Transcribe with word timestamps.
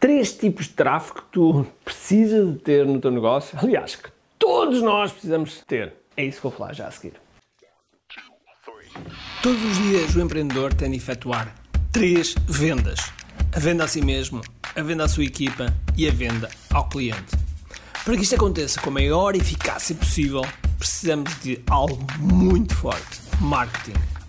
três 0.00 0.32
tipos 0.32 0.66
de 0.66 0.72
tráfego 0.72 1.20
que 1.20 1.28
tu 1.30 1.66
precisas 1.84 2.54
de 2.54 2.58
ter 2.58 2.86
no 2.86 2.98
teu 2.98 3.10
negócio. 3.10 3.56
Aliás, 3.60 3.94
que 3.94 4.08
todos 4.38 4.80
nós 4.80 5.12
precisamos 5.12 5.62
ter. 5.66 5.92
É 6.16 6.24
isso 6.24 6.38
que 6.38 6.42
vou 6.44 6.52
falar 6.52 6.72
já 6.72 6.88
a 6.88 6.90
seguir. 6.90 7.12
Todos 9.42 9.62
os 9.62 9.76
dias 9.76 10.16
o 10.16 10.20
empreendedor 10.20 10.74
tem 10.74 10.90
de 10.90 10.96
efetuar 10.96 11.54
três 11.92 12.34
vendas: 12.48 13.12
a 13.54 13.60
venda 13.60 13.84
a 13.84 13.88
si 13.88 14.00
mesmo, 14.00 14.40
a 14.74 14.82
venda 14.82 15.04
à 15.04 15.08
sua 15.08 15.24
equipa 15.24 15.66
e 15.96 16.08
a 16.08 16.10
venda 16.10 16.48
ao 16.72 16.88
cliente. 16.88 17.36
Para 18.04 18.16
que 18.16 18.22
isto 18.22 18.34
aconteça 18.34 18.80
com 18.80 18.88
a 18.88 18.94
maior 18.94 19.36
eficácia 19.36 19.94
possível, 19.94 20.42
precisamos 20.78 21.38
de 21.40 21.62
algo 21.68 21.98
muito 22.18 22.74
forte: 22.74 23.20
marketing. 23.40 24.19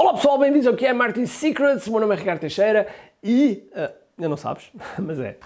Olá 0.00 0.14
pessoal, 0.14 0.38
bem-vindos 0.38 0.64
ao 0.68 0.76
QI 0.76 0.92
Marketing 0.92 1.26
Secrets. 1.26 1.88
O 1.88 1.90
meu 1.90 1.98
nome 1.98 2.14
é 2.14 2.18
Ricardo 2.18 2.38
Teixeira 2.38 2.86
e. 3.20 3.68
Uh, 3.72 3.92
eu 4.22 4.28
não 4.28 4.36
sabes, 4.36 4.70
mas 4.96 5.18
é. 5.18 5.36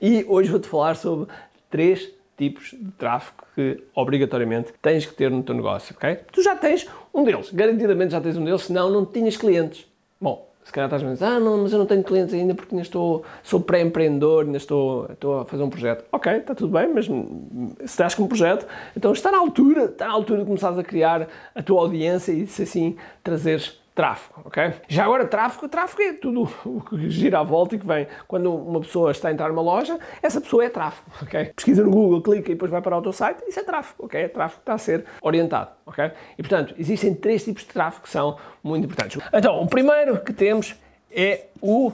E 0.00 0.24
hoje 0.26 0.50
vou-te 0.50 0.66
falar 0.66 0.96
sobre 0.96 1.30
três 1.68 2.10
tipos 2.38 2.70
de 2.70 2.90
tráfego 2.92 3.44
que 3.54 3.84
obrigatoriamente 3.94 4.72
tens 4.80 5.04
que 5.04 5.12
ter 5.12 5.30
no 5.30 5.42
teu 5.42 5.54
negócio, 5.54 5.94
ok? 5.94 6.20
Tu 6.32 6.42
já 6.42 6.56
tens 6.56 6.88
um 7.12 7.24
deles, 7.24 7.50
garantidamente 7.52 8.12
já 8.12 8.22
tens 8.22 8.38
um 8.38 8.44
deles, 8.44 8.62
senão 8.62 8.88
não 8.88 9.04
tinhas 9.04 9.36
clientes. 9.36 9.86
Bom, 10.18 10.47
se 10.64 10.72
calhar 10.72 10.86
estás 10.86 11.02
a 11.02 11.12
dizer, 11.12 11.24
ah, 11.24 11.40
não, 11.40 11.62
mas 11.62 11.72
eu 11.72 11.78
não 11.78 11.86
tenho 11.86 12.04
clientes 12.04 12.34
ainda 12.34 12.54
porque 12.54 12.74
ainda 12.74 12.82
estou, 12.82 13.24
sou 13.42 13.58
pré-empreendedor, 13.58 14.44
ainda 14.44 14.58
estou, 14.58 15.06
estou 15.10 15.40
a 15.40 15.44
fazer 15.46 15.62
um 15.62 15.70
projeto. 15.70 16.04
Ok, 16.12 16.30
está 16.30 16.54
tudo 16.54 16.72
bem, 16.72 16.92
mas 16.92 17.06
se 17.06 17.84
estás 17.84 18.14
com 18.14 18.24
um 18.24 18.28
projeto, 18.28 18.66
então 18.94 19.12
está 19.12 19.32
na 19.32 19.38
altura, 19.38 19.84
está 19.84 20.06
na 20.06 20.12
altura 20.12 20.40
de 20.40 20.46
começares 20.46 20.78
a 20.78 20.84
criar 20.84 21.26
a 21.54 21.62
tua 21.62 21.80
audiência 21.80 22.32
e, 22.32 22.46
se 22.46 22.62
assim, 22.62 22.96
trazeres 23.22 23.80
tráfego, 23.98 24.42
ok? 24.44 24.74
Já 24.86 25.06
agora, 25.06 25.26
tráfego, 25.26 25.68
tráfego 25.68 26.02
é 26.02 26.12
tudo 26.12 26.48
o 26.64 26.80
que 26.80 27.10
gira 27.10 27.40
à 27.40 27.42
volta 27.42 27.74
e 27.74 27.80
que 27.80 27.86
vem. 27.86 28.06
Quando 28.28 28.54
uma 28.54 28.78
pessoa 28.78 29.10
está 29.10 29.26
a 29.28 29.32
entrar 29.32 29.48
numa 29.48 29.60
loja, 29.60 29.98
essa 30.22 30.40
pessoa 30.40 30.64
é 30.64 30.68
tráfego, 30.68 31.10
ok? 31.20 31.46
Pesquisa 31.46 31.82
no 31.82 31.90
Google, 31.90 32.22
clica 32.22 32.52
e 32.52 32.54
depois 32.54 32.70
vai 32.70 32.80
para 32.80 32.96
o 32.96 33.02
teu 33.02 33.12
site, 33.12 33.42
isso 33.48 33.58
é 33.58 33.64
tráfego, 33.64 34.04
ok? 34.04 34.20
É 34.20 34.28
tráfego 34.28 34.60
que 34.60 34.62
está 34.62 34.74
a 34.74 34.78
ser 34.78 35.04
orientado, 35.20 35.70
ok? 35.84 36.12
E, 36.38 36.42
portanto, 36.44 36.76
existem 36.78 37.12
três 37.12 37.42
tipos 37.42 37.64
de 37.64 37.70
tráfego 37.70 38.04
que 38.04 38.08
são 38.08 38.38
muito 38.62 38.84
importantes. 38.84 39.20
Então, 39.32 39.60
o 39.60 39.66
primeiro 39.66 40.20
que 40.20 40.32
temos 40.32 40.76
é 41.10 41.46
o, 41.60 41.90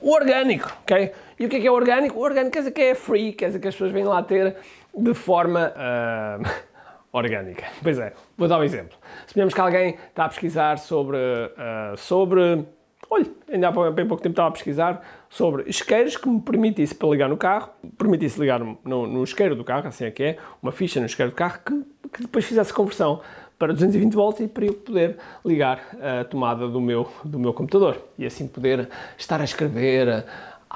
o 0.00 0.10
orgânico, 0.10 0.76
ok? 0.82 1.12
E 1.38 1.46
o 1.46 1.48
que 1.48 1.54
é 1.54 1.60
que 1.60 1.68
é 1.68 1.70
orgânico? 1.70 2.18
O 2.18 2.22
orgânico 2.22 2.50
quer 2.50 2.58
dizer 2.58 2.72
que 2.72 2.82
é 2.82 2.96
free, 2.96 3.32
quer 3.32 3.46
dizer 3.46 3.60
que 3.60 3.68
as 3.68 3.74
pessoas 3.74 3.92
vêm 3.92 4.02
lá 4.02 4.24
ter 4.24 4.56
de 4.92 5.14
forma... 5.14 5.72
Uh 5.72 6.66
orgânica. 7.16 7.64
Pois 7.82 7.98
é, 7.98 8.12
vou 8.36 8.48
dar 8.48 8.58
um 8.58 8.64
exemplo. 8.64 8.96
Suponhamos 9.26 9.54
que 9.54 9.60
alguém 9.60 9.96
está 10.08 10.24
a 10.24 10.28
pesquisar 10.28 10.78
sobre, 10.78 11.16
uh, 11.16 11.96
sobre 11.96 12.64
olha, 13.08 13.26
ainda 13.50 13.68
há 13.68 13.90
bem 13.90 14.06
pouco 14.06 14.22
tempo 14.22 14.32
estava 14.32 14.48
a 14.48 14.52
pesquisar 14.52 15.02
sobre 15.28 15.64
isqueiros 15.68 16.16
que 16.16 16.28
me 16.28 16.40
permitisse 16.40 16.94
para 16.94 17.08
ligar 17.08 17.28
no 17.28 17.36
carro, 17.36 17.70
permitisse 17.96 18.40
ligar 18.40 18.60
no, 18.60 19.06
no 19.06 19.24
isqueiro 19.24 19.54
do 19.54 19.64
carro, 19.64 19.86
assim 19.86 20.04
é 20.04 20.10
que 20.10 20.22
é, 20.22 20.38
uma 20.62 20.72
ficha 20.72 21.00
no 21.00 21.06
isqueiro 21.06 21.32
do 21.32 21.34
carro 21.34 21.60
que, 21.64 22.08
que 22.12 22.22
depois 22.22 22.44
fizesse 22.44 22.72
conversão 22.72 23.20
para 23.58 23.72
220 23.72 24.14
volts 24.14 24.40
e 24.40 24.48
para 24.48 24.66
eu 24.66 24.74
poder 24.74 25.16
ligar 25.44 25.80
a 26.00 26.24
tomada 26.24 26.68
do 26.68 26.80
meu, 26.80 27.08
do 27.24 27.38
meu 27.38 27.54
computador 27.54 27.96
e 28.18 28.26
assim 28.26 28.46
poder 28.46 28.88
estar 29.16 29.40
a 29.40 29.44
escrever, 29.44 30.24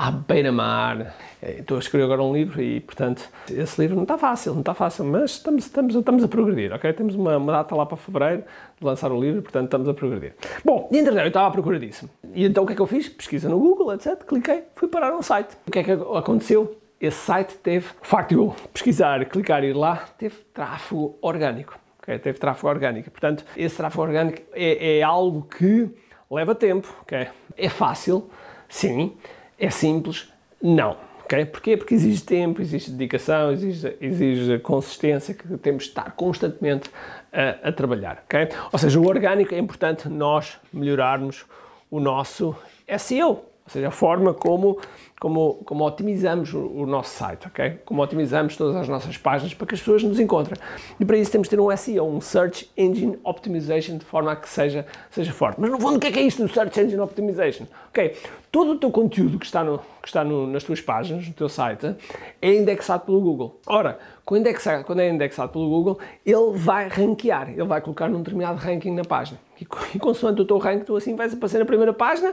à 0.01 0.11
beira-mar. 0.11 1.15
É, 1.43 1.59
estou 1.61 1.77
a 1.77 1.81
escrever 1.81 2.05
agora 2.05 2.23
um 2.23 2.33
livro 2.33 2.63
e, 2.63 2.81
portanto, 2.81 3.29
esse 3.51 3.79
livro 3.79 3.95
não 3.95 4.05
está 4.05 4.17
fácil, 4.17 4.55
não 4.55 4.61
está 4.61 4.73
fácil, 4.73 5.05
mas 5.05 5.33
estamos, 5.33 5.67
estamos, 5.67 5.95
estamos 5.95 6.25
a 6.25 6.29
progredir, 6.29 6.73
ok? 6.73 6.91
Temos 6.95 7.15
uma, 7.15 7.37
uma 7.37 7.53
data 7.53 7.75
lá 7.75 7.85
para 7.85 7.99
fevereiro 7.99 8.45
de 8.79 8.87
lançar 8.87 9.13
o 9.13 9.21
livro, 9.21 9.43
portanto, 9.43 9.67
estamos 9.67 9.87
a 9.89 9.93
progredir. 9.93 10.35
Bom, 10.65 10.89
e 10.91 10.97
entretanto, 10.97 11.25
eu 11.25 11.29
estava 11.29 11.49
à 11.49 11.51
procura 11.51 11.79
disso. 11.79 12.09
E 12.33 12.47
então 12.47 12.65
o 12.65 12.67
que 12.67 12.73
é 12.73 12.77
que 12.77 12.81
eu 12.81 12.87
fiz? 12.87 13.11
Pesquisa 13.11 13.51
no 13.51 13.59
Google, 13.59 13.93
etc. 13.93 14.25
Cliquei, 14.25 14.65
fui 14.75 14.89
parar 14.89 15.15
um 15.15 15.21
site. 15.21 15.55
O 15.67 15.71
que 15.71 15.81
é 15.81 15.85
que 15.85 15.93
aconteceu? 15.93 16.79
Esse 16.99 17.19
site 17.19 17.59
teve, 17.59 17.87
o 18.03 18.07
facto 18.07 18.31
de 18.31 18.35
eu 18.37 18.57
pesquisar, 18.73 19.23
clicar 19.27 19.63
e 19.65 19.69
ir 19.69 19.77
lá, 19.77 19.97
teve 20.17 20.37
tráfego 20.55 21.19
orgânico. 21.21 21.79
Okay? 22.03 22.19
Teve 22.19 22.39
tráfego 22.39 22.69
orgânico. 22.69 23.11
Portanto, 23.11 23.45
esse 23.55 23.77
tráfego 23.77 24.03
orgânico 24.03 24.41
é, 24.55 24.99
é 24.99 25.03
algo 25.03 25.43
que 25.43 25.91
leva 26.31 26.55
tempo, 26.55 26.89
ok? 27.03 27.29
É 27.57 27.69
fácil, 27.69 28.31
sim, 28.69 29.15
é 29.61 29.71
simples? 29.71 30.33
Não. 30.61 30.97
Okay? 31.25 31.45
Porquê? 31.45 31.77
Porque 31.77 31.95
exige 31.95 32.23
tempo, 32.23 32.61
exige 32.61 32.91
dedicação, 32.91 33.53
exige, 33.53 33.97
exige 34.01 34.59
consistência, 34.59 35.33
que 35.33 35.47
temos 35.59 35.85
de 35.85 35.91
estar 35.91 36.11
constantemente 36.13 36.91
a, 37.33 37.69
a 37.69 37.73
trabalhar. 37.73 38.25
Okay? 38.25 38.49
Ou 38.73 38.79
seja, 38.79 38.99
o 38.99 39.07
orgânico 39.07 39.55
é 39.55 39.59
importante 39.59 40.09
nós 40.09 40.59
melhorarmos 40.73 41.45
o 41.91 42.01
nosso 42.01 42.57
SEO, 42.99 43.45
ou 43.71 43.73
seja, 43.73 43.89
a 43.89 43.93
forma 43.93 44.35
como 44.35 44.79
como, 45.21 45.57
como 45.67 45.85
otimizamos 45.85 46.55
o, 46.55 46.61
o, 46.61 46.87
nosso 46.87 47.11
site, 47.11 47.47
ok? 47.47 47.81
Como 47.85 48.03
otimizamos 48.03 48.57
todas 48.57 48.75
as 48.75 48.89
nossas 48.89 49.19
páginas 49.19 49.53
para 49.53 49.67
que 49.67 49.75
as 49.75 49.81
pessoas 49.81 50.03
nos 50.03 50.19
encontrem. 50.19 50.57
E 50.99 51.05
para 51.05 51.19
isso 51.19 51.31
temos 51.31 51.47
de 51.47 51.55
ter 51.55 51.61
um 51.61 51.77
SEO, 51.77 52.09
um 52.09 52.23
Search 52.23 52.71
Engine 52.75 53.19
Optimization, 53.23 53.99
de 53.99 54.05
forma 54.07 54.33
a 54.33 54.37
que 54.37 54.49
seja, 54.49 54.87
seja 55.11 55.31
forte. 55.31 55.61
Mas 55.61 55.71
no 55.71 55.79
fundo, 55.79 55.99
o 55.99 56.01
que 56.01 56.07
é, 56.07 56.11
que 56.11 56.19
é 56.19 56.23
isto 56.23 56.43
do 56.43 56.51
Search 56.51 56.81
Engine 56.81 56.99
Optimization? 57.03 57.67
Ok, 57.91 58.17
todo 58.51 58.73
o 58.73 58.79
teu 58.79 58.91
conteúdo 58.91 59.39
que 59.39 59.45
está, 59.45 59.63
no, 59.63 59.79
que 60.01 60.09
está 60.09 60.25
no, 60.25 60.47
nas 60.47 60.65
tuas 60.65 60.81
páginas, 60.81 61.29
no 61.29 61.35
teu 61.35 61.51
site, 61.51 61.95
é 62.41 62.55
indexado 62.55 63.05
pelo 63.05 63.21
Google. 63.21 63.61
Ora, 63.67 63.99
quando 64.25 64.47
é, 64.47 64.55
quando 64.85 65.01
é 65.01 65.11
indexado 65.11 65.53
pelo 65.53 65.69
Google, 65.69 65.99
ele 66.25 66.53
vai 66.55 66.89
ranquear, 66.89 67.51
ele 67.51 67.65
vai 67.65 67.83
colocar 67.83 68.09
num 68.09 68.23
determinado 68.23 68.59
ranking 68.59 68.93
na 68.93 69.05
página. 69.05 69.39
E, 69.61 69.67
e 69.95 69.99
consoante 69.99 70.41
o 70.41 70.47
teu 70.47 70.57
ranking, 70.57 70.85
tu 70.85 70.97
assim 70.97 71.15
vais 71.15 71.35
aparecer 71.35 71.59
na 71.59 71.67
primeira 71.67 71.93
página, 71.93 72.33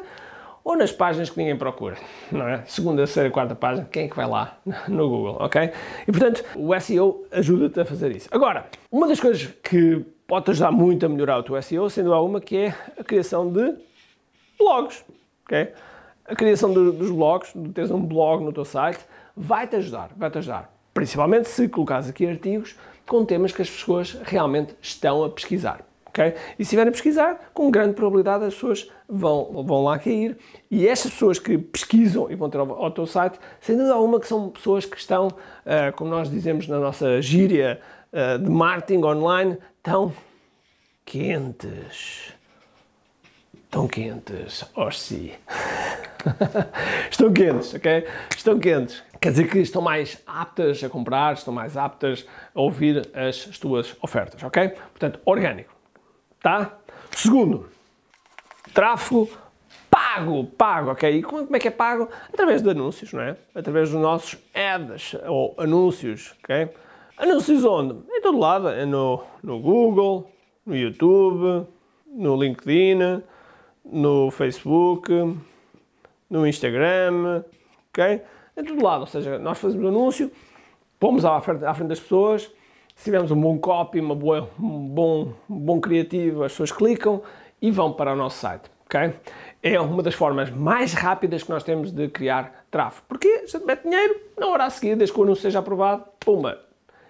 ou 0.67 0.75
nas 0.75 0.91
páginas 0.91 1.29
que 1.29 1.37
ninguém 1.37 1.55
procura, 1.55 1.95
não 2.29 2.45
é? 2.45 2.61
Segunda, 2.65 2.97
terceira, 2.97 3.31
quarta 3.31 3.55
página, 3.55 3.87
quem 3.89 4.03
é 4.03 4.07
que 4.09 4.15
vai 4.17 4.27
lá 4.27 4.57
no 4.89 5.07
Google, 5.07 5.37
ok? 5.39 5.71
E 6.05 6.11
portanto, 6.11 6.43
o 6.57 6.77
SEO 6.77 7.25
ajuda-te 7.31 7.79
a 7.79 7.85
fazer 7.85 8.13
isso. 8.13 8.27
Agora, 8.29 8.65
uma 8.91 9.07
das 9.07 9.17
coisas 9.17 9.45
que 9.63 10.05
pode 10.27 10.51
ajudar 10.51 10.73
muito 10.73 11.05
a 11.05 11.09
melhorar 11.09 11.37
o 11.37 11.43
teu 11.43 11.61
SEO, 11.61 11.89
sendo 11.89 12.13
alguma, 12.13 12.41
que 12.41 12.57
é 12.57 12.75
a 12.99 13.03
criação 13.03 13.49
de 13.49 13.75
blogs, 14.59 15.05
ok? 15.45 15.71
A 16.25 16.35
criação 16.35 16.73
de, 16.73 16.91
dos 16.97 17.11
blogs, 17.11 17.53
de 17.55 17.69
teres 17.69 17.89
um 17.89 18.05
blog 18.05 18.43
no 18.43 18.51
teu 18.51 18.65
site, 18.65 18.99
vai-te 19.37 19.77
ajudar, 19.77 20.09
vai-te 20.17 20.39
ajudar. 20.39 20.69
Principalmente 20.93 21.47
se 21.47 21.69
colocares 21.69 22.09
aqui 22.09 22.27
artigos 22.27 22.75
com 23.07 23.23
temas 23.23 23.53
que 23.53 23.61
as 23.61 23.69
pessoas 23.69 24.19
realmente 24.21 24.75
estão 24.81 25.23
a 25.23 25.29
pesquisar. 25.29 25.79
E 26.25 26.33
se 26.57 26.63
estiverem 26.63 26.89
a 26.89 26.91
pesquisar, 26.91 27.51
com 27.53 27.69
grande 27.69 27.93
probabilidade 27.93 28.45
as 28.45 28.53
pessoas 28.53 28.89
vão, 29.07 29.63
vão 29.63 29.83
lá 29.83 29.99
cair. 29.99 30.37
E 30.69 30.87
estas 30.87 31.11
pessoas 31.11 31.39
que 31.39 31.57
pesquisam 31.57 32.29
e 32.29 32.35
vão 32.35 32.49
ter 32.49 32.57
ao, 32.57 32.91
teu 32.91 33.05
site, 33.05 33.39
sem 33.61 33.75
dúvida 33.75 33.93
alguma 33.93 34.19
que 34.19 34.27
são 34.27 34.49
pessoas 34.49 34.85
que 34.85 34.97
estão, 34.97 35.27
uh, 35.27 35.95
como 35.95 36.09
nós 36.09 36.29
dizemos 36.29 36.67
na 36.67 36.79
nossa 36.79 37.21
gíria 37.21 37.79
uh, 38.11 38.39
de 38.39 38.49
marketing 38.49 39.03
online, 39.03 39.57
tão 39.83 40.13
quentes. 41.05 42.33
Tão 43.69 43.87
quentes, 43.87 44.63
oh 44.75 44.89
sim. 44.89 45.31
estão 47.11 47.31
quentes, 47.33 47.73
ok? 47.73 48.07
Estão 48.35 48.57
quentes. 48.57 49.03
Quer 49.19 49.31
dizer 49.31 49.49
que 49.49 49.59
estão 49.59 49.81
mais 49.81 50.21
aptas 50.25 50.83
a 50.83 50.89
comprar, 50.89 51.33
estão 51.33 51.53
mais 51.53 51.75
aptas 51.75 52.25
a 52.55 52.61
ouvir 52.61 53.09
as 53.13 53.57
tuas 53.57 53.95
ofertas, 54.01 54.41
ok? 54.41 54.69
Portanto, 54.69 55.19
orgânico 55.25 55.76
tá? 56.47 56.79
Segundo, 57.11 57.67
tráfego 58.73 59.27
pago, 59.89 60.45
pago, 60.45 60.91
ok? 60.91 61.17
E 61.17 61.21
como 61.21 61.53
é 61.53 61.59
que 61.59 61.67
é 61.67 61.71
pago? 61.71 62.07
Através 62.31 62.61
de 62.61 62.69
anúncios, 62.69 63.11
não 63.11 63.21
é? 63.21 63.35
Através 63.53 63.91
dos 63.91 63.99
nossos 63.99 64.37
ads 64.53 65.17
ou 65.27 65.53
anúncios, 65.57 66.33
ok? 66.41 66.69
Anúncios 67.17 67.65
onde? 67.65 67.97
Em 68.09 68.21
todo 68.21 68.39
lado, 68.39 68.69
é 68.69 68.85
no, 68.85 69.21
no 69.43 69.59
Google, 69.59 70.31
no 70.65 70.73
YouTube, 70.73 71.67
no 72.05 72.41
LinkedIn, 72.41 73.21
no 73.83 74.31
Facebook, 74.31 75.11
no 76.29 76.47
Instagram, 76.47 77.43
ok? 77.89 78.21
Em 78.55 78.63
todo 78.63 78.81
lado, 78.81 79.01
ou 79.01 79.07
seja, 79.07 79.37
nós 79.37 79.59
fazemos 79.59 79.85
anúncio, 79.85 80.31
pomos 80.97 81.25
à 81.25 81.41
frente, 81.41 81.65
à 81.65 81.73
frente 81.73 81.89
das 81.89 81.99
pessoas, 81.99 82.49
se 82.97 83.03
tivermos 83.05 83.29
um 83.29 83.39
bom 83.39 83.57
copy, 83.59 83.99
uma 83.99 84.15
boa, 84.15 84.49
um 84.59 84.87
bom, 84.87 85.33
um 85.47 85.59
bom 85.59 85.79
criativo, 85.79 86.43
as 86.43 86.51
pessoas 86.51 86.71
clicam 86.71 87.21
e 87.61 87.69
vão 87.69 87.93
para 87.93 88.11
o 88.11 88.15
nosso 88.15 88.39
site. 88.39 88.69
Okay? 88.85 89.13
É 89.61 89.79
uma 89.79 90.01
das 90.01 90.15
formas 90.15 90.49
mais 90.49 90.93
rápidas 90.93 91.43
que 91.43 91.49
nós 91.51 91.63
temos 91.63 91.91
de 91.91 92.07
criar 92.09 92.65
tráfego. 92.71 93.05
Porque 93.07 93.45
gente 93.45 93.65
mete 93.65 93.83
dinheiro, 93.83 94.19
na 94.37 94.47
hora 94.47 94.65
a 94.65 94.69
seguir, 94.71 94.95
desde 94.95 95.13
que 95.13 95.19
o 95.19 95.23
anúncio 95.23 95.43
seja 95.43 95.59
aprovado, 95.59 96.05
pumba, 96.19 96.59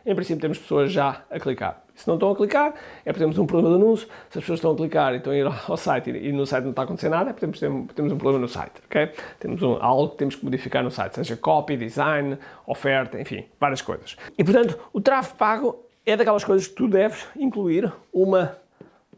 em 0.07 0.15
princípio 0.15 0.39
temos 0.39 0.57
pessoas 0.57 0.89
já 0.89 1.21
a 1.29 1.37
clicar. 1.37 1.83
Se 1.93 2.07
não 2.07 2.15
estão 2.15 2.31
a 2.31 2.35
clicar, 2.35 2.73
é 3.03 3.11
porque 3.11 3.19
temos 3.19 3.37
um 3.37 3.45
problema 3.45 3.75
de 3.75 3.83
anúncio. 3.83 4.07
Se 4.29 4.37
as 4.37 4.43
pessoas 4.43 4.59
estão 4.59 4.71
a 4.71 4.75
clicar 4.75 5.13
e 5.13 5.17
estão 5.17 5.33
a 5.33 5.35
ir 5.35 5.45
ao 5.45 5.75
site 5.75 6.11
e 6.11 6.31
no 6.31 6.45
site 6.45 6.63
não 6.63 6.69
está 6.69 6.83
a 6.83 6.85
acontecer 6.85 7.09
nada, 7.09 7.31
é 7.31 7.33
porque 7.33 7.57
temos, 7.57 7.91
temos 7.93 8.13
um 8.13 8.17
problema 8.17 8.39
no 8.39 8.47
site, 8.47 8.81
ok? 8.85 9.11
Temos 9.37 9.61
um, 9.61 9.77
algo 9.81 10.11
que 10.11 10.17
temos 10.17 10.35
que 10.35 10.45
modificar 10.45 10.81
no 10.81 10.89
site, 10.89 11.15
seja 11.15 11.35
copy, 11.35 11.75
design, 11.75 12.37
oferta, 12.65 13.19
enfim, 13.19 13.43
várias 13.59 13.81
coisas. 13.81 14.15
E 14.37 14.43
portanto, 14.45 14.79
o 14.93 15.01
tráfego 15.01 15.37
pago 15.37 15.85
é 16.05 16.15
daquelas 16.15 16.45
coisas 16.45 16.67
que 16.67 16.75
tu 16.75 16.87
deves 16.87 17.27
incluir 17.35 17.91
uma 18.13 18.57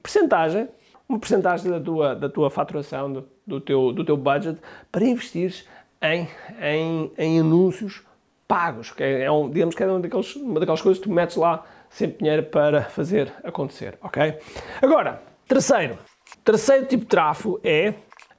percentagem, 0.02 0.68
uma 1.08 1.20
percentagem 1.20 1.70
da 1.70 1.80
tua, 1.80 2.16
da 2.16 2.30
tua 2.30 2.50
faturação, 2.50 3.14
do, 3.14 3.28
do, 3.46 3.62
teu, 3.62 3.92
do 3.92 4.04
teu 4.04 4.18
budget, 4.18 4.58
para 4.92 5.04
investir 5.04 5.66
em, 6.02 6.28
em, 6.60 7.12
em 7.16 7.40
anúncios 7.40 8.04
pagos, 8.50 8.92
que 8.92 9.04
é, 9.04 9.26
é 9.26 9.32
um, 9.32 9.48
digamos 9.48 9.76
que 9.76 9.84
é 9.84 9.86
uma 9.86 10.00
daqueles, 10.00 10.36
uma 10.36 10.60
daquelas 10.60 10.82
coisas 10.82 10.98
que 10.98 11.08
tu 11.08 11.14
metes 11.14 11.36
lá 11.36 11.64
sempre 11.88 12.18
dinheiro 12.18 12.44
para 12.44 12.82
fazer 12.82 13.32
acontecer, 13.44 13.96
ok? 14.02 14.40
Agora, 14.82 15.22
terceiro, 15.48 16.00
terceiro 16.44 16.88
tipo 16.88 17.04
de 17.04 17.10
tráfego 17.10 17.60
é 17.64 17.94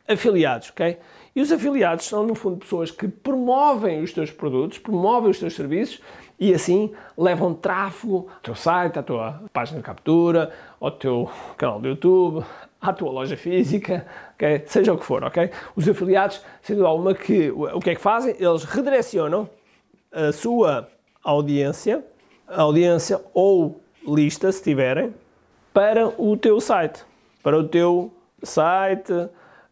afiliados, 0.09 0.71
ok? 0.71 0.99
E 1.35 1.41
os 1.41 1.53
afiliados 1.53 2.07
são, 2.07 2.27
no 2.27 2.35
fundo, 2.35 2.57
pessoas 2.57 2.91
que 2.91 3.07
promovem 3.07 4.03
os 4.03 4.13
teus 4.13 4.33
produtos, 4.33 4.79
promovem 4.79 5.31
os 5.31 5.39
teus 5.39 5.55
serviços 5.55 6.03
e 6.41 6.53
assim 6.53 6.93
levam 7.17 7.55
tráfego 7.55 8.29
ao 8.35 8.41
teu 8.41 8.57
site, 8.57 8.99
à 8.99 9.05
tua 9.05 9.45
página 9.53 9.79
de 9.79 9.85
captura, 9.85 10.51
ao 10.81 10.91
teu 10.91 11.31
canal 11.57 11.81
do 11.81 11.87
YouTube, 11.87 12.45
à 12.81 12.93
tua 12.93 13.13
loja 13.13 13.37
física, 13.37 14.05
okay? 14.35 14.65
seja 14.67 14.93
o 14.93 14.99
que 14.99 15.05
for, 15.05 15.23
ok? 15.23 15.51
Os 15.77 15.89
afiliados, 15.89 16.43
sendo 16.63 16.85
alguma 16.85 17.15
que 17.15 17.53
o 17.53 17.79
que 17.79 17.91
é 17.91 17.95
que 17.95 18.01
fazem? 18.01 18.35
Eles 18.41 18.65
redirecionam 18.65 19.49
a 20.13 20.33
sua 20.33 20.89
audiência, 21.23 22.05
audiência 22.47 23.21
ou 23.33 23.81
lista, 24.07 24.51
se 24.51 24.63
tiverem, 24.63 25.15
para 25.73 26.09
o 26.21 26.37
teu 26.37 26.61
site, 26.61 27.05
para 27.43 27.59
o 27.59 27.67
teu 27.67 28.13
site, 28.43 29.13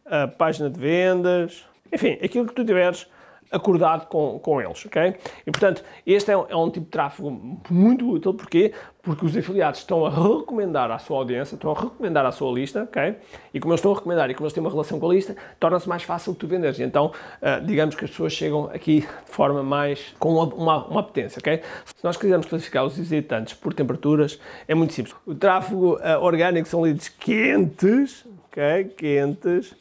a 0.07 0.29
página 0.29 0.71
de 0.71 0.79
vendas, 0.79 1.65
enfim, 1.93 2.19
aquilo 2.23 2.47
que 2.47 2.55
tu 2.55 2.65
tiveres 2.65 3.07
acordado 3.51 4.07
com, 4.07 4.39
com 4.39 4.61
eles, 4.61 4.85
ok? 4.85 5.15
E 5.47 5.51
portanto, 5.51 5.83
este 6.07 6.31
é 6.31 6.37
um, 6.37 6.47
é 6.49 6.57
um, 6.57 6.71
tipo 6.71 6.87
de 6.87 6.91
tráfego 6.91 7.31
muito 7.71 8.11
útil, 8.11 8.35
porquê? 8.35 8.73
Porque 9.03 9.25
os 9.25 9.37
afiliados 9.37 9.81
estão 9.81 10.05
a 10.05 10.11
recomendar 10.11 10.91
à 10.91 10.99
sua 10.99 11.19
audiência, 11.19 11.55
estão 11.55 11.73
a 11.73 11.81
recomendar 11.81 12.27
à 12.27 12.33
sua 12.33 12.53
lista, 12.53 12.83
ok? 12.83 13.17
E 13.55 13.61
como 13.61 13.73
eles 13.73 13.81
estão 13.81 13.93
a 13.93 13.95
recomendar 13.95 14.29
e 14.31 14.35
como 14.35 14.47
eles 14.47 14.53
têm 14.53 14.63
uma 14.63 14.71
relação 14.71 15.01
com 15.01 15.09
a 15.09 15.15
lista, 15.15 15.35
torna-se 15.59 15.89
mais 15.89 16.03
fácil 16.03 16.35
tu 16.35 16.47
venderes. 16.47 16.79
Então, 16.81 17.07
uh, 17.07 17.65
digamos 17.65 17.95
que 17.95 18.05
as 18.05 18.11
pessoas 18.11 18.33
chegam 18.33 18.67
aqui 18.67 19.01
de 19.01 19.33
forma 19.33 19.63
mais, 19.63 20.15
com 20.19 20.35
uma, 20.35 20.45
uma, 20.55 20.87
uma 20.87 21.01
apetência, 21.01 21.39
ok? 21.39 21.63
Se 21.87 22.05
nós 22.05 22.17
quisermos 22.17 22.47
classificar 22.47 22.85
os 22.85 22.97
visitantes 22.97 23.55
por 23.55 23.73
temperaturas, 23.73 24.39
é 24.67 24.75
muito 24.75 24.93
simples. 24.93 25.15
O 25.27 25.35
tráfego 25.35 25.97
uh, 25.97 26.21
orgânico 26.21 26.69
são 26.69 26.83
leads 26.83 27.09
quentes, 27.09 28.27
ok? 28.51 28.85
Quentes 28.97 29.75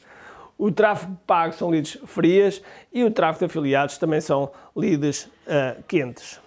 o 0.57 0.71
tráfego 0.71 1.17
pago 1.27 1.53
são 1.53 1.69
leads 1.69 1.97
frias 2.05 2.61
e 2.91 3.03
o 3.03 3.11
tráfego 3.11 3.39
de 3.39 3.45
afiliados 3.45 3.97
também 3.97 4.19
são 4.19 4.51
leads 4.75 5.25
uh, 5.25 5.81
quentes. 5.87 6.41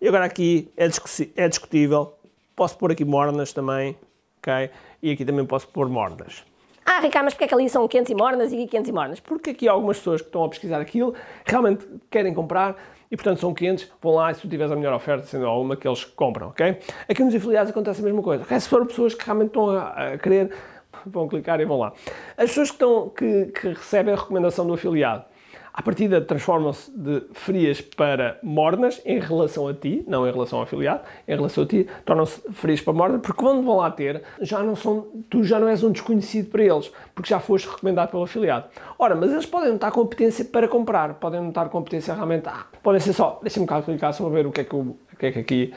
E 0.00 0.08
agora 0.08 0.24
aqui 0.24 0.72
é, 0.76 0.88
é 1.36 1.48
discutível, 1.48 2.14
posso 2.56 2.78
pôr 2.78 2.92
aqui 2.92 3.04
mornas 3.04 3.52
também, 3.52 3.96
ok? 4.38 4.70
E 5.02 5.10
aqui 5.10 5.24
também 5.24 5.44
posso 5.44 5.68
pôr 5.68 5.88
mornas. 5.88 6.44
Ah, 6.86 7.00
Ricardo, 7.00 7.26
mas 7.26 7.34
porque 7.34 7.44
é 7.44 7.48
que 7.48 7.54
ali 7.54 7.68
são 7.68 7.86
quentes 7.86 8.10
e 8.10 8.14
mornas 8.14 8.52
e 8.52 8.56
aqui 8.56 8.66
quentes 8.66 8.88
e 8.88 8.92
mornas? 8.92 9.20
Porque 9.20 9.50
aqui 9.50 9.68
algumas 9.68 9.98
pessoas 9.98 10.22
que 10.22 10.28
estão 10.28 10.42
a 10.42 10.48
pesquisar 10.48 10.80
aquilo 10.80 11.14
realmente 11.44 11.86
querem 12.10 12.32
comprar 12.32 12.76
e, 13.10 13.16
portanto, 13.16 13.40
são 13.40 13.52
quentes, 13.52 13.90
vão 14.00 14.14
lá 14.14 14.30
e 14.30 14.34
se 14.34 14.40
tu 14.40 14.48
tiveres 14.48 14.72
a 14.72 14.76
melhor 14.76 14.94
oferta, 14.94 15.26
sendo 15.26 15.46
alguma 15.46 15.76
que 15.76 15.86
eles 15.86 16.04
compram, 16.04 16.48
ok? 16.48 16.78
Aqui 17.08 17.22
nos 17.22 17.34
afiliados 17.34 17.70
acontece 17.70 18.00
a 18.00 18.04
mesma 18.04 18.22
coisa. 18.22 18.44
Okay? 18.44 18.58
Se 18.58 18.68
for 18.68 18.86
pessoas 18.86 19.14
que 19.14 19.24
realmente 19.24 19.48
estão 19.48 19.70
a, 19.70 20.12
a 20.12 20.18
querer 20.18 20.52
vão 21.06 21.28
clicar 21.28 21.60
e 21.60 21.64
vão 21.64 21.78
lá. 21.78 21.92
As 22.36 22.50
pessoas 22.50 22.70
que, 22.70 22.76
estão, 22.76 23.08
que, 23.08 23.46
que 23.46 23.68
recebem 23.68 24.14
a 24.14 24.16
recomendação 24.16 24.66
do 24.66 24.74
afiliado, 24.74 25.24
à 25.72 25.82
partida 25.82 26.20
transformam-se 26.20 26.90
de 26.90 27.22
frias 27.32 27.80
para 27.80 28.38
mornas 28.42 29.00
em 29.04 29.18
relação 29.18 29.68
a 29.68 29.74
ti, 29.74 30.04
não 30.06 30.26
em 30.28 30.32
relação 30.32 30.58
ao 30.58 30.64
afiliado, 30.64 31.02
em 31.26 31.34
relação 31.34 31.64
a 31.64 31.66
ti, 31.66 31.86
tornam-se 32.04 32.40
frias 32.52 32.80
para 32.80 32.92
mornas, 32.92 33.20
porque 33.20 33.40
quando 33.40 33.62
vão 33.64 33.76
lá 33.76 33.90
ter, 33.90 34.22
já 34.40 34.62
não 34.62 34.74
são, 34.74 35.06
tu 35.28 35.42
já 35.42 35.58
não 35.58 35.68
és 35.68 35.82
um 35.82 35.90
desconhecido 35.90 36.50
para 36.50 36.62
eles, 36.62 36.92
porque 37.14 37.30
já 37.30 37.40
foste 37.40 37.68
recomendado 37.68 38.10
pelo 38.10 38.24
afiliado. 38.24 38.66
Ora, 38.98 39.14
mas 39.14 39.30
eles 39.30 39.46
podem 39.46 39.68
não 39.68 39.76
estar 39.76 39.90
competência 39.90 40.44
para 40.44 40.68
comprar, 40.68 41.14
podem 41.14 41.40
não 41.40 41.48
estar 41.50 41.68
competência 41.68 42.14
realmente, 42.14 42.48
ah, 42.48 42.66
podem 42.82 43.00
ser 43.00 43.12
só, 43.12 43.38
deixa-me 43.42 43.66
cá 43.66 43.80
clicar 43.80 44.12
só 44.12 44.24
para 44.24 44.34
ver 44.34 44.46
o 44.46 44.52
que 44.52 44.60
é 44.62 44.64
que, 44.64 44.74
o 44.74 44.96
que, 45.18 45.26
é 45.26 45.32
que 45.32 45.38
aqui 45.38 45.74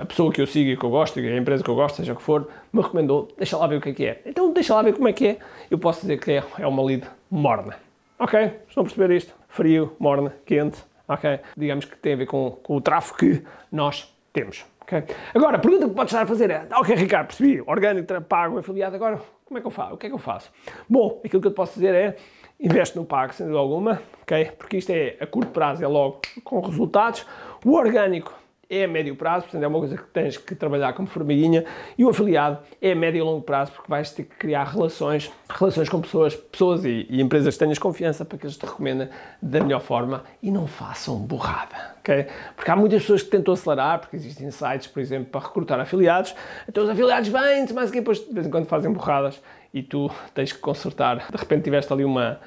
a 0.00 0.04
pessoa 0.04 0.32
que 0.32 0.40
eu 0.40 0.46
sigo 0.46 0.70
e 0.70 0.76
que 0.76 0.84
eu 0.84 0.90
gosto, 0.90 1.18
a 1.18 1.36
empresa 1.36 1.62
que 1.62 1.70
eu 1.70 1.74
gosto, 1.74 1.96
seja 1.96 2.12
o 2.12 2.16
que 2.16 2.22
for, 2.22 2.48
me 2.72 2.82
recomendou, 2.82 3.28
deixa 3.36 3.56
lá 3.56 3.66
ver 3.66 3.76
o 3.76 3.80
que 3.80 3.90
é 3.90 3.92
que 3.92 4.06
é. 4.06 4.22
Então 4.26 4.52
deixa 4.52 4.74
lá 4.74 4.82
ver 4.82 4.94
como 4.94 5.08
é 5.08 5.12
que 5.12 5.26
é. 5.26 5.38
Eu 5.70 5.78
posso 5.78 6.02
dizer 6.02 6.18
que 6.18 6.32
é, 6.32 6.44
é 6.58 6.66
uma 6.66 6.82
lead 6.82 7.06
morna. 7.30 7.76
Ok? 8.18 8.40
Estão 8.68 8.82
a 8.82 8.84
perceber 8.84 9.14
isto? 9.14 9.34
Frio, 9.48 9.96
morna, 9.98 10.34
quente. 10.44 10.78
Ok? 11.08 11.40
Digamos 11.56 11.84
que 11.84 11.96
tem 11.96 12.14
a 12.14 12.16
ver 12.16 12.26
com, 12.26 12.52
com 12.62 12.76
o 12.76 12.80
tráfego 12.80 13.18
que 13.18 13.42
nós 13.70 14.14
temos. 14.32 14.64
Okay? 14.82 15.04
Agora, 15.34 15.56
a 15.56 15.60
pergunta 15.60 15.88
que 15.88 15.94
podes 15.94 16.12
estar 16.12 16.22
a 16.22 16.26
fazer 16.26 16.50
é: 16.50 16.66
Ok, 16.74 16.94
Ricardo, 16.94 17.28
percebi, 17.28 17.62
orgânico, 17.66 18.20
pago, 18.22 18.58
afiliado, 18.58 18.94
agora 18.96 19.20
como 19.52 19.58
é 19.58 19.60
que 19.60 19.66
eu 19.66 19.70
faço? 19.70 19.94
O 19.94 19.96
que 19.98 20.06
é 20.06 20.08
que 20.08 20.14
eu 20.14 20.18
faço? 20.18 20.50
Bom, 20.88 21.20
aquilo 21.22 21.42
que 21.42 21.48
eu 21.48 21.52
te 21.52 21.56
posso 21.56 21.74
dizer 21.74 21.94
é: 21.94 22.16
investe 22.58 22.96
no 22.96 23.04
pago, 23.04 23.34
sem 23.34 23.44
dúvida 23.44 23.60
alguma, 23.60 24.02
ok? 24.22 24.50
Porque 24.56 24.78
isto 24.78 24.90
é 24.90 25.16
a 25.20 25.26
curto 25.26 25.50
prazo, 25.50 25.84
é 25.84 25.86
logo 25.86 26.22
com 26.42 26.60
resultados. 26.60 27.26
O 27.64 27.74
orgânico 27.74 28.32
é 28.72 28.84
a 28.84 28.88
médio 28.88 29.14
prazo, 29.14 29.42
portanto 29.42 29.62
é 29.62 29.66
uma 29.66 29.78
coisa 29.78 29.98
que 29.98 30.04
tens 30.04 30.38
que 30.38 30.54
trabalhar 30.54 30.94
como 30.94 31.06
formiguinha, 31.06 31.62
e 31.98 32.04
o 32.04 32.08
afiliado 32.08 32.58
é 32.80 32.92
a 32.92 32.96
médio 32.96 33.18
e 33.18 33.22
longo 33.22 33.42
prazo, 33.42 33.70
porque 33.72 33.90
vais 33.90 34.10
ter 34.10 34.22
que 34.24 34.34
criar 34.36 34.64
relações, 34.64 35.30
relações 35.46 35.90
com 35.90 36.00
pessoas, 36.00 36.34
pessoas 36.34 36.82
e, 36.86 37.06
e 37.10 37.20
empresas 37.20 37.54
que 37.54 37.58
tenhas 37.58 37.78
confiança 37.78 38.24
para 38.24 38.38
que 38.38 38.46
eles 38.46 38.56
te 38.56 38.64
recomendem 38.64 39.10
da 39.42 39.60
melhor 39.60 39.80
forma 39.80 40.24
e 40.42 40.50
não 40.50 40.66
façam 40.66 41.18
burrada, 41.18 41.76
ok? 41.98 42.26
Porque 42.56 42.70
há 42.70 42.76
muitas 42.76 43.02
pessoas 43.02 43.22
que 43.22 43.28
tentam 43.28 43.52
acelerar, 43.52 44.00
porque 44.00 44.16
existem 44.16 44.50
sites, 44.50 44.86
por 44.86 45.00
exemplo, 45.00 45.26
para 45.26 45.46
recrutar 45.46 45.78
afiliados, 45.78 46.34
então 46.66 46.82
os 46.82 46.88
afiliados 46.88 47.28
vêm, 47.28 47.66
mas 47.74 47.90
depois 47.90 48.20
de 48.20 48.32
vez 48.32 48.46
em 48.46 48.50
quando 48.50 48.64
fazem 48.64 48.90
burradas 48.90 49.38
e 49.74 49.82
tu 49.82 50.10
tens 50.32 50.50
que 50.50 50.58
consertar, 50.60 51.26
de 51.30 51.36
repente 51.36 51.64
tiveste 51.64 51.92
ali 51.92 52.04
uma 52.04 52.40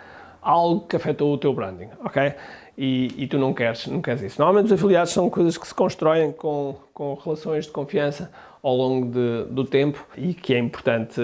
algo 0.45 0.81
que 0.81 0.95
afetou 0.95 1.33
o 1.33 1.38
teu 1.39 1.51
branding, 1.53 1.89
ok? 2.03 2.33
E, 2.77 3.12
e, 3.18 3.27
tu 3.27 3.39
não 3.39 3.53
queres, 3.53 3.88
não 3.88 4.01
queres 4.01 4.21
isso. 4.21 4.39
Normalmente 4.39 4.68
os 4.68 4.74
afiliados 4.74 5.12
são 5.12 5.30
coisas 5.30 5.57
que 5.57 5.68
se 5.68 5.74
constroem 5.74 6.31
com, 6.31 6.75
com 6.94 7.16
relações 7.16 7.66
de 7.66 7.71
confiança 7.71 8.31
ao 8.61 8.75
longo 8.75 9.07
de, 9.07 9.45
do 9.45 9.64
tempo 9.64 10.06
e 10.16 10.33
que 10.33 10.54
é 10.54 10.59
importante 10.59 11.19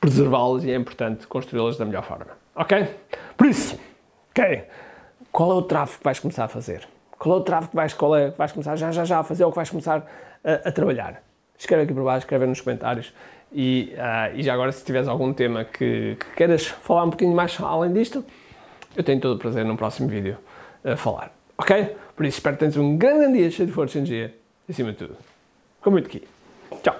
preservá-las 0.00 0.64
e 0.64 0.70
é 0.70 0.76
importante 0.76 1.26
construí-las 1.26 1.76
da 1.76 1.84
melhor 1.84 2.02
forma, 2.02 2.28
ok? 2.56 2.88
Por 3.36 3.46
isso, 3.46 3.78
ok, 4.30 4.64
qual 5.30 5.50
é 5.52 5.54
o 5.54 5.62
tráfego 5.62 5.98
que 5.98 6.04
vais 6.04 6.18
começar 6.18 6.44
a 6.44 6.48
fazer? 6.48 6.88
Qual 7.18 7.36
é 7.36 7.40
o 7.40 7.42
tráfego 7.42 7.70
que 7.70 7.76
vais, 7.76 7.94
qual 7.94 8.16
é, 8.16 8.30
que 8.30 8.38
vais 8.38 8.52
começar 8.52 8.76
já, 8.76 8.90
já, 8.90 9.04
já 9.04 9.18
a 9.18 9.24
fazer 9.24 9.44
ou 9.44 9.50
que 9.50 9.56
vais 9.56 9.70
começar 9.70 10.06
a, 10.42 10.68
a 10.68 10.72
trabalhar? 10.72 11.22
Escreve 11.58 11.82
aqui 11.82 11.94
por 11.94 12.04
baixo, 12.04 12.24
escreve 12.24 12.46
nos 12.46 12.60
comentários 12.60 13.12
e, 13.52 13.94
uh, 13.96 14.36
e 14.36 14.42
já 14.42 14.54
agora 14.54 14.72
se 14.72 14.84
tiveres 14.84 15.08
algum 15.08 15.32
tema 15.32 15.64
que, 15.64 16.16
que 16.18 16.26
queiras 16.36 16.66
falar 16.66 17.04
um 17.04 17.10
bocadinho 17.10 17.36
mais 17.36 17.56
além 17.60 17.92
disto, 17.92 18.24
eu 18.96 19.02
tenho 19.02 19.20
todo 19.20 19.36
o 19.36 19.38
prazer 19.38 19.64
no 19.64 19.76
próximo 19.76 20.08
vídeo 20.08 20.36
a 20.84 20.96
falar. 20.96 21.32
Ok? 21.56 21.96
Por 22.16 22.26
isso 22.26 22.38
espero 22.38 22.56
que 22.56 22.60
tenhas 22.60 22.76
um 22.76 22.96
grande 22.96 23.38
dia 23.38 23.50
cheio 23.50 23.66
de 23.66 23.72
força 23.72 23.98
e 23.98 24.00
energia. 24.00 24.34
Acima 24.68 24.92
de 24.92 24.98
tudo. 24.98 25.16
Com 25.80 25.90
muito 25.90 26.06
aqui. 26.06 26.22
Tchau. 26.82 26.96